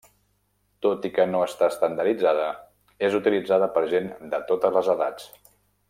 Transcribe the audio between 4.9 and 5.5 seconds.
edats.